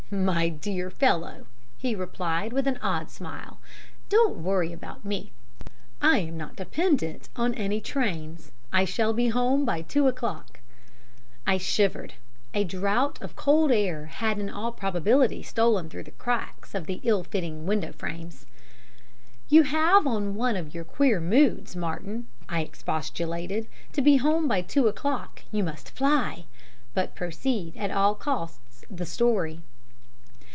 [0.13, 1.45] "My dear fellow,"
[1.77, 3.59] he replied, with an odd smile,
[4.09, 5.31] "don't worry about me.
[6.01, 8.51] I am not dependent on any trains.
[8.73, 10.59] I shall be home by two o'clock."
[11.47, 12.15] I shivered
[12.53, 16.99] a draught of cold air had in all probability stolen through the cracks of the
[17.03, 18.45] ill fitting window frames.
[19.47, 23.65] "You have on one of your queer moods, Martin," I expostulated.
[23.93, 26.47] "To be home by two o'clock you must fly!
[26.93, 29.61] But proceed at all costs, the story."